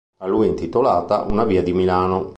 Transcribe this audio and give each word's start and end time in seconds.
A 0.23 0.25
lui 0.25 0.47
è 0.47 0.49
intitolata 0.49 1.21
una 1.29 1.43
via 1.45 1.61
di 1.61 1.73
Milano. 1.73 2.29